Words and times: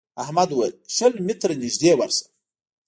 احمد 0.23 0.49
وويل: 0.53 0.75
شل 0.95 1.13
متره 1.27 1.53
نږدې 1.61 1.91
ورشه. 1.97 2.25